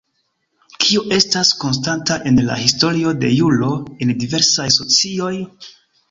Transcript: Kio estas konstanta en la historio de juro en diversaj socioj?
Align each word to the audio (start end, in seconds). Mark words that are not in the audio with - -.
Kio 0.83 1.01
estas 1.17 1.49
konstanta 1.63 2.17
en 2.31 2.39
la 2.47 2.57
historio 2.61 3.11
de 3.25 3.29
juro 3.33 3.69
en 4.07 4.13
diversaj 4.23 4.67
socioj? 4.77 5.31